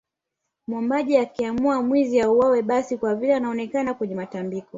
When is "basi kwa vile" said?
2.61-3.35